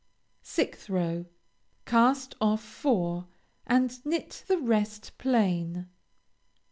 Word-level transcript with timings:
6th 0.43 0.89
row 0.89 1.25
Cast 1.85 2.33
off 2.41 2.63
four, 2.63 3.27
and 3.67 4.03
knit 4.03 4.43
the 4.47 4.57
rest 4.57 5.15
plain. 5.19 5.89